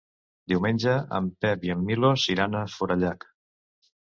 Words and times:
Diumenge 0.53 0.95
en 1.17 1.27
Pep 1.45 1.67
i 1.69 1.73
en 1.75 1.83
Milos 1.91 2.25
iran 2.37 2.59
a 2.63 2.65
Forallac. 2.79 3.29